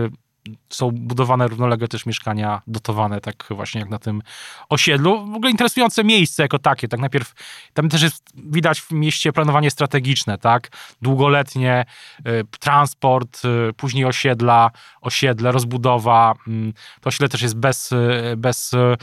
[0.71, 4.23] są budowane równolegle też mieszkania dotowane, tak właśnie jak na tym
[4.69, 5.27] osiedlu.
[5.27, 6.89] W ogóle interesujące miejsce jako takie.
[6.89, 7.35] Tak najpierw,
[7.75, 10.69] tam też jest widać w mieście planowanie strategiczne, tak?
[11.03, 11.85] Długoletnie,
[12.27, 16.35] y, transport, y, później osiedla, osiedle, rozbudowa.
[16.49, 18.97] Y, to osiedle też jest bez, y, bez y,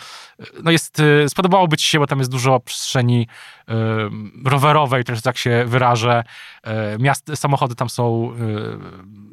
[0.64, 3.28] no jest, y, spodobałoby ci się, bo tam jest dużo przestrzeni
[4.46, 6.24] rowerowej, też tak się wyrażę.
[7.00, 8.34] Miast, samochody tam są,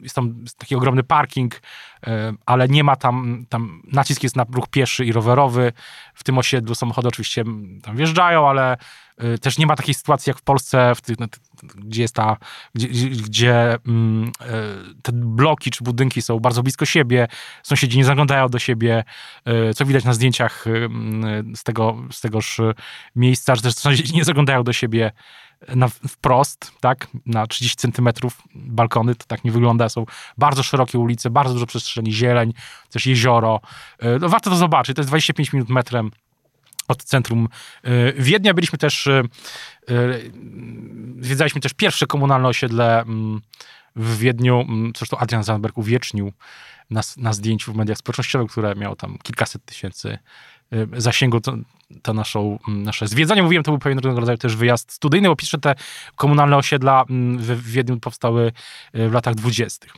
[0.03, 1.61] jest tam taki ogromny parking,
[2.47, 5.73] ale nie ma tam, tam nacisk jest na ruch pieszy i rowerowy.
[6.15, 7.45] W tym osiedlu samochody oczywiście
[7.83, 8.77] tam wjeżdżają, ale
[9.25, 11.17] y, też nie ma takiej sytuacji jak w Polsce, w tych,
[11.63, 12.37] gdzie jest ta,
[12.75, 17.29] gdzie, gdzie mm, y, te bloki czy budynki są bardzo blisko siebie,
[17.63, 19.05] sąsiedzi nie zaglądają do siebie,
[19.71, 22.61] y, co widać na zdjęciach mm, z, tego, z tegoż
[23.17, 25.13] miejsca, że też sąsiedzi nie zaglądają do siebie
[25.77, 30.07] na wprost, tak, na 30 centymetrów balkony, to tak nie wygląda, są
[30.39, 32.53] bardzo szerokie ulice, bardzo dużo przestrzeni, zieleń,
[32.91, 33.61] też jezioro.
[33.99, 36.11] E, no, warto to zobaczyć, to jest 25 minut metrem
[36.89, 37.49] od centrum
[37.83, 38.55] e, Wiednia.
[38.55, 39.23] Byliśmy też, e,
[41.21, 43.41] zwiedzaliśmy też pierwsze komunalne osiedle mm,
[43.97, 46.33] w Wiedniu, mm, zresztą Adrian Zandberg uwiecznił
[46.91, 50.19] na, na zdjęciu w mediach społecznościowych, które miało tam kilkaset tysięcy
[50.97, 51.57] zasięgu to,
[52.03, 53.43] to naszą, nasze zwiedzanie.
[53.43, 55.75] Mówiłem, to był pewien rodzaj też wyjazd studyjny, bo te
[56.17, 57.05] komunalne osiedla
[57.39, 58.53] w Wiedniu powstały
[58.93, 59.93] e, w latach dwudziestych.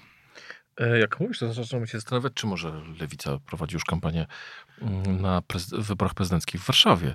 [0.81, 4.27] E, jak mówisz, to zaczynamy się zastanawiać, czy może Lewica prowadzi już kampanię
[5.07, 7.15] na wyborach prezydenckich w Warszawie,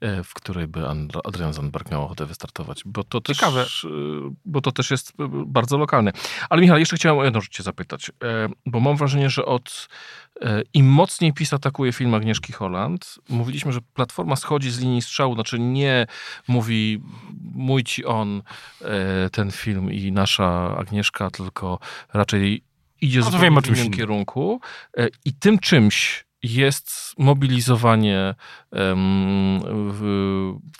[0.00, 0.88] e, w której by
[1.24, 2.82] Adrian Zandberg miał ochotę wystartować.
[2.84, 3.64] Bo to, Ciekawe.
[3.64, 3.86] też,
[4.44, 5.12] bo to też jest
[5.46, 6.12] bardzo lokalne.
[6.50, 8.10] Ale Michał, jeszcze chciałem o jedną rzecz cię zapytać,
[8.66, 9.88] bo mam wrażenie, że od
[10.42, 15.34] E, Im mocniej PiS atakuje film Agnieszki Holland, mówiliśmy, że Platforma schodzi z linii strzału,
[15.34, 16.06] znaczy nie
[16.48, 17.02] mówi
[17.54, 18.42] mój ci on
[18.82, 21.78] e, ten film i nasza Agnieszka, tylko
[22.12, 22.62] raczej
[23.00, 24.60] idzie no, zupełnie w innym kierunku.
[24.96, 28.34] E, I tym czymś jest mobilizowanie
[28.72, 29.60] um,
[29.92, 30.00] w,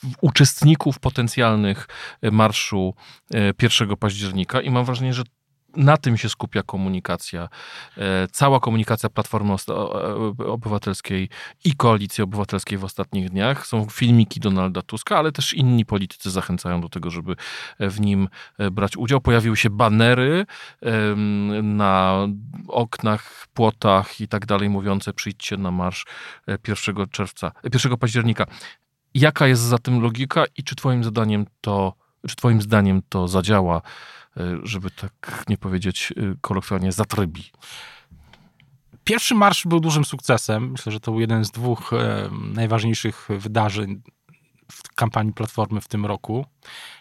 [0.03, 1.89] w uczestników potencjalnych
[2.23, 2.95] marszu
[3.63, 5.23] 1 października i mam wrażenie, że
[5.77, 7.49] na tym się skupia komunikacja.
[7.97, 9.55] E, cała komunikacja Platformy
[10.47, 11.29] Obywatelskiej
[11.65, 13.67] i Koalicji Obywatelskiej w ostatnich dniach.
[13.67, 17.37] Są filmiki Donalda Tuska, ale też inni politycy zachęcają do tego, żeby
[17.81, 18.29] w nim
[18.59, 19.21] e, brać udział.
[19.21, 20.47] Pojawiły się banery
[21.63, 22.27] na
[22.69, 26.07] oknach, płotach i tak dalej, mówiące przyjdźcie na marsz
[26.69, 28.47] 1 e, czerwca, 1 października.
[29.15, 31.95] Jaka jest za tym logika i czy twoim zadaniem to,
[32.29, 33.83] czy twoim zdaniem to zadziała?
[34.37, 37.45] E, żeby tak nie powiedzieć e, kolokwialnie, zatrybi.
[39.05, 40.71] Pierwszy marsz był dużym sukcesem.
[40.71, 44.03] Myślę, że to był jeden z dwóch e, najważniejszych wydarzeń
[44.73, 46.47] w kampanii Platformy w tym roku,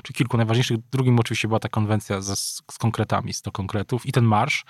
[0.03, 0.77] czy kilku najważniejszych.
[0.91, 2.39] Drugim oczywiście była ta konwencja z,
[2.71, 4.65] z konkretami, 100 konkretów i ten marsz.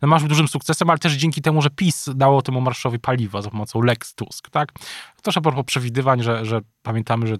[0.00, 3.42] Ten marsz był dużym sukcesem, ale też dzięki temu, że PiS dało temu marszowi paliwo
[3.42, 4.72] za pomocą Lex Tusk, tak?
[5.22, 7.36] Też a propos przewidywań, że, że pamiętamy, że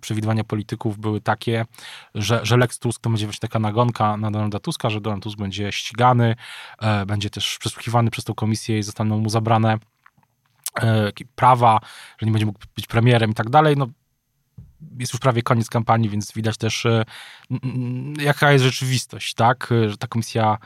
[0.00, 1.64] przewidywania polityków były takie,
[2.14, 5.38] że, że Lex Tusk to będzie właśnie taka nagonka na Donalda Tuska, że Donald Tusk
[5.38, 6.36] będzie ścigany,
[6.80, 9.78] e, będzie też przesłuchiwany przez tą komisję i zostaną mu zabrane
[10.82, 11.80] e, prawa,
[12.18, 13.76] że nie będzie mógł być premierem i tak dalej.
[13.76, 13.86] No,
[14.98, 17.04] jest już prawie koniec kampanii, więc widać też, e,
[18.18, 19.68] jaka jest rzeczywistość, tak?
[19.88, 20.58] Że ta komisja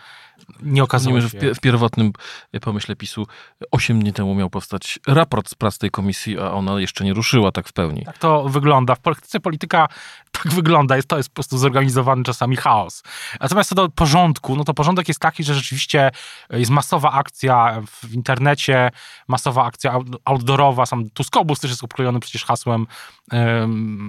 [0.63, 1.29] nie okazuje się.
[1.29, 2.13] że w, pierwotnym
[2.61, 3.27] pomyśle PiSu
[3.71, 7.53] 8 dni temu miał powstać raport z prac tej komisji, a ona jeszcze nie ruszyła
[7.53, 8.05] tak w pełni.
[8.05, 8.95] Tak to wygląda.
[8.95, 9.89] W polityce polityka
[10.33, 10.97] tak wygląda.
[10.97, 13.03] Jest, to jest po prostu zorganizowany czasami chaos.
[13.41, 16.11] Natomiast co do porządku, no to porządek jest taki, że rzeczywiście
[16.51, 18.91] jest masowa akcja w internecie,
[19.29, 20.87] masowa akcja outdoorowa.
[20.87, 22.87] Sam Tuskobus też jest obklejony przecież hasłem
[23.33, 24.06] um,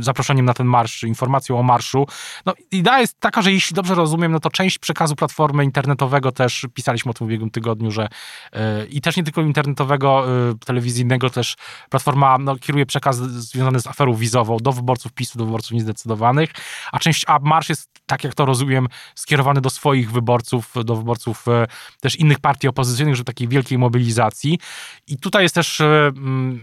[0.00, 2.06] zaproszeniem na ten marsz, informacją o marszu.
[2.46, 6.66] No, idea jest taka, że jeśli dobrze rozumiem, no to część przekazu platformy internetowego też,
[6.74, 8.08] pisaliśmy o tym w ubiegłym tygodniu, że
[8.52, 11.54] yy, i też nie tylko internetowego, yy, telewizyjnego też
[11.90, 16.50] platforma no, kieruje przekaz związany z aferą wizową do wyborców PiSu, do wyborców niezdecydowanych,
[16.92, 21.44] a część, a marsz jest, tak jak to rozumiem, skierowany do swoich wyborców, do wyborców
[21.46, 21.66] yy,
[22.00, 24.58] też innych partii opozycyjnych, że takiej wielkiej mobilizacji.
[25.06, 25.82] I tutaj jest też...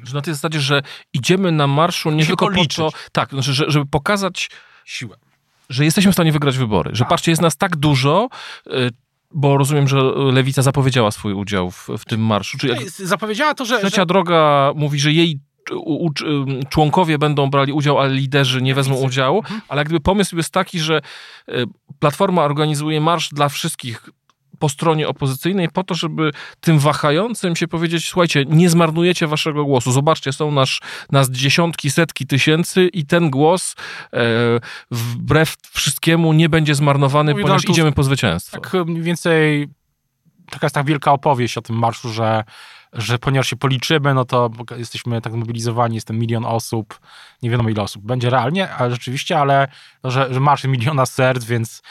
[0.03, 0.81] Że na tej zasadzie, że
[1.13, 2.89] idziemy na marszu nie tylko po to...
[3.12, 4.49] Tak, znaczy, że, żeby pokazać
[4.86, 5.17] siłę.
[5.69, 6.89] Że jesteśmy w stanie wygrać wybory.
[6.93, 7.10] Że tak.
[7.10, 8.29] patrzcie, jest nas tak dużo,
[8.67, 8.89] y,
[9.31, 12.58] bo rozumiem, że Lewica zapowiedziała swój udział w, w tym marszu.
[12.58, 13.79] Czy jak zapowiedziała to, że...
[13.79, 14.05] Trzecia że...
[14.05, 15.39] droga mówi, że jej
[16.69, 19.62] członkowie będą brali udział, ale liderzy nie wezmą udziału, mhm.
[19.67, 21.01] ale jakby pomysł jest taki, że
[21.49, 21.65] y,
[21.99, 24.10] Platforma organizuje marsz dla wszystkich
[24.59, 29.91] po stronie opozycyjnej po to, żeby tym wahającym się powiedzieć, słuchajcie, nie zmarnujecie waszego głosu.
[29.91, 33.75] Zobaczcie, są nasz, nas dziesiątki, setki tysięcy i ten głos
[34.13, 34.19] e,
[34.91, 38.59] wbrew wszystkiemu nie będzie zmarnowany, Mówi ponieważ idziemy po zwycięstwo.
[38.59, 39.67] Tak mniej więcej
[40.51, 42.43] taka jest tak wielka opowieść o tym marszu, że
[42.95, 46.99] że ponieważ się policzymy, no to jesteśmy tak mobilizowani, jest ten milion osób,
[47.41, 49.67] nie wiadomo ile osób będzie realnie, ale rzeczywiście, ale
[50.03, 51.81] no, że, że marsz miliona serc, więc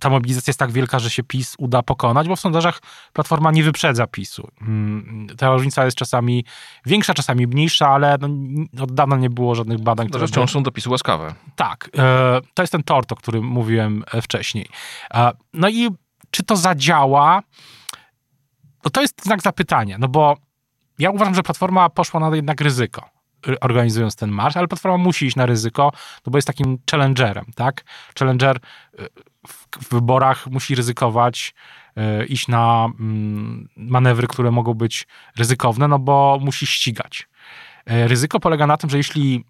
[0.00, 2.80] ta mobilizacja jest tak wielka, że się PiS uda pokonać, bo w sondażach
[3.12, 4.48] Platforma nie wyprzedza PiSu.
[4.60, 6.44] Mm, ta różnica jest czasami
[6.86, 8.28] większa, czasami mniejsza, ale no,
[8.82, 10.08] od dawna nie było żadnych badań.
[10.08, 11.34] które wciąż są do PiSu łaskawe.
[11.56, 11.90] Tak.
[11.98, 14.68] E, to jest ten tort, o którym mówiłem e, wcześniej.
[15.14, 15.88] E, no i
[16.30, 17.42] czy to zadziała?
[18.84, 20.36] No to jest znak zapytania, no bo
[20.98, 23.16] ja uważam, że Platforma poszła na jednak ryzyko
[23.60, 25.92] organizując ten marsz, ale Platforma musi iść na ryzyko,
[26.26, 27.84] no bo jest takim challengerem, tak?
[28.18, 28.58] Challenger
[29.48, 31.54] w, wyborach musi ryzykować,
[31.96, 35.06] e, iść na mm, manewry, które mogą być
[35.36, 37.28] ryzykowne, no bo musi ścigać.
[37.86, 39.44] E, ryzyko polega na tym, że jeśli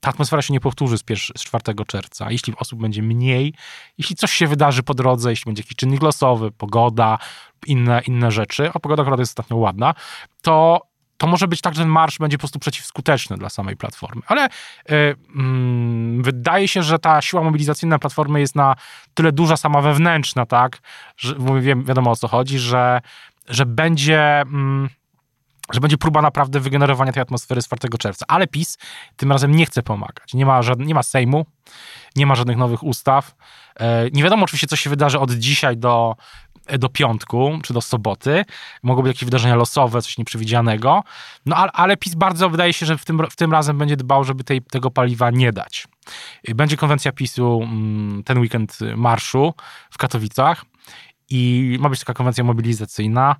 [0.00, 1.02] ta atmosfera się nie powtórzy z,
[1.36, 3.54] z 4 czerwca, jeśli osób będzie mniej,
[3.98, 7.18] jeśli coś się wydarzy po drodze, jeśli będzie jakiś czynnik losowy, pogoda,
[7.66, 9.94] inne, inne rzeczy, a pogoda akurat jest ostatnio ładna,
[10.42, 10.87] to
[11.18, 14.22] to może być tak, że ten marsz będzie po prostu przeciwskuteczny dla samej platformy.
[14.26, 14.50] Ale y,
[15.34, 18.74] mm, wydaje się, że ta siła mobilizacyjna platformy jest na
[19.14, 20.78] tyle duża sama wewnętrzna, tak,
[21.16, 21.34] że
[21.76, 23.00] wiadomo o co chodzi, że,
[23.48, 24.40] że będzie.
[24.40, 24.88] Mm,
[25.72, 28.24] że będzie próba naprawdę wygenerowania tej atmosfery z 4 czerwca.
[28.28, 28.78] Ale PiS
[29.16, 30.34] tym razem nie chce pomagać.
[30.34, 31.46] Nie ma, żadnych, nie ma Sejmu,
[32.16, 33.34] nie ma żadnych nowych ustaw.
[33.80, 36.16] E, nie wiadomo oczywiście, co się wydarzy od dzisiaj do
[36.78, 38.44] do piątku czy do soboty.
[38.82, 41.04] Mogą być jakieś wydarzenia losowe, coś nieprzewidzianego.
[41.46, 44.24] No ale, ale PiS bardzo wydaje się, że w tym, w tym razem będzie dbał,
[44.24, 45.88] żeby tej, tego paliwa nie dać.
[46.54, 49.54] Będzie konwencja PiSu mm, ten weekend marszu
[49.90, 50.64] w Katowicach
[51.30, 53.36] i ma być taka konwencja mobilizacyjna.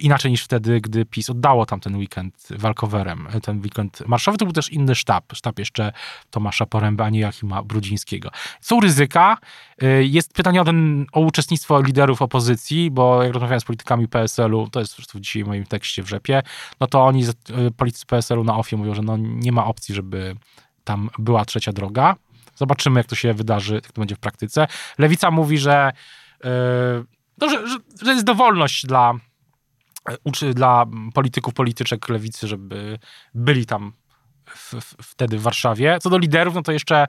[0.00, 4.38] Inaczej niż wtedy, gdy PiS oddało tam ten weekend walkowerem, ten weekend marszowy.
[4.38, 5.92] To był też inny sztab, sztab jeszcze
[6.30, 8.30] Tomasza Poręby, a nie Joachima Brudzińskiego.
[8.60, 9.38] Są ryzyka.
[9.82, 14.70] Y, jest pytanie o, ten, o uczestnictwo liderów opozycji, bo jak rozmawiałem z politykami PSL-u,
[14.70, 16.42] to jest zresztą dzisiaj w moim tekście w Rzepie,
[16.80, 20.36] no to oni, y, politycy PSL-u na OFIE mówią, że no nie ma opcji, żeby
[20.84, 22.16] tam była trzecia droga.
[22.54, 24.66] Zobaczymy, jak to się wydarzy, jak to będzie w praktyce.
[24.98, 25.92] Lewica mówi, że,
[26.44, 26.50] yy,
[27.38, 29.14] no, że, że, że jest dowolność dla
[30.24, 32.98] uczy dla polityków, polityczek lewicy, żeby
[33.34, 33.92] byli tam
[34.48, 35.98] w, w, wtedy w Warszawie.
[36.02, 37.06] Co do liderów, no to jeszcze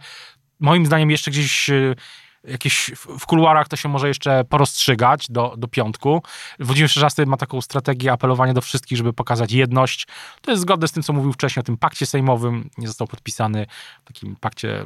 [0.59, 1.95] moim zdaniem jeszcze gdzieś e,
[2.43, 6.23] jakieś w kuluarach to się może jeszcze porozstrzygać do, do piątku.
[6.59, 10.07] Włodzimierz Czerzasty ma taką strategię apelowania do wszystkich, żeby pokazać jedność.
[10.41, 12.69] To jest zgodne z tym, co mówił wcześniej o tym pakcie sejmowym.
[12.77, 13.65] Nie został podpisany
[14.05, 14.85] takim pakcie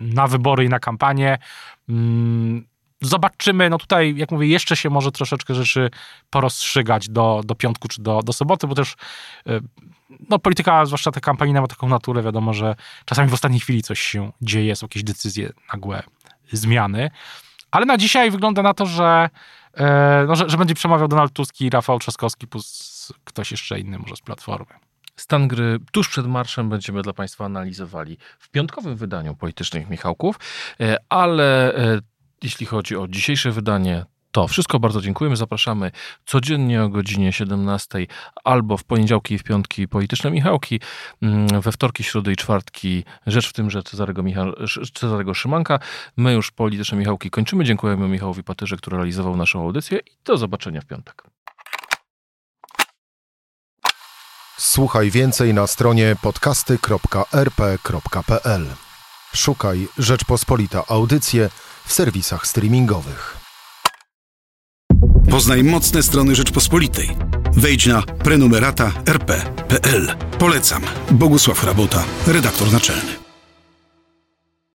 [0.00, 1.38] na wybory i na kampanię.
[3.00, 5.90] Zobaczymy, no tutaj, jak mówię, jeszcze się może troszeczkę rzeczy
[6.30, 8.92] porozstrzygać do, do piątku czy do, do soboty, bo też
[9.48, 9.60] y,
[10.30, 14.00] no, polityka, zwłaszcza ta kampania ma taką naturę, wiadomo, że czasami w ostatniej chwili coś
[14.00, 16.02] się dzieje, są jakieś decyzje, nagłe
[16.52, 17.10] zmiany.
[17.70, 19.28] Ale na dzisiaj wygląda na to, że,
[19.74, 19.82] y,
[20.28, 24.16] no, że, że będzie przemawiał Donald Tusk i Rafał Trzaskowski plus ktoś jeszcze inny może
[24.16, 24.74] z Platformy.
[25.16, 30.36] Stan gry tuż przed marszem będziemy dla Państwa analizowali w piątkowym wydaniu Politycznych Michałków,
[30.80, 31.72] y, ale
[32.42, 35.36] jeśli chodzi o dzisiejsze wydanie, to wszystko bardzo dziękujemy.
[35.36, 35.90] Zapraszamy
[36.26, 38.06] codziennie o godzinie 17
[38.44, 40.80] albo w poniedziałki i w piątki polityczne Michałki,
[41.22, 44.52] mm, we wtorki, środy i czwartki Rzecz w tym, że Cezarego, Michał,
[44.94, 45.78] Cezarego Szymanka.
[46.16, 47.64] My już polityczne Michałki kończymy.
[47.64, 51.22] Dziękujemy Michałowi Patyrze, który realizował naszą audycję i do zobaczenia w piątek.
[54.58, 58.66] Słuchaj więcej na stronie podcasty.rp.pl.
[59.34, 61.48] Szukaj Rzeczpospolita Audycje
[61.88, 63.36] w serwisach streamingowych.
[65.30, 67.16] Poznaj mocne strony Rzeczpospolitej
[67.58, 70.14] Wejdź na prenumerata rp.pl.
[70.38, 70.82] Polecam.
[71.10, 73.27] Bogusław Rabota, redaktor naczelny.